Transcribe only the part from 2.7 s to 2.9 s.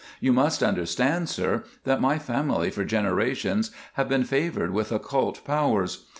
for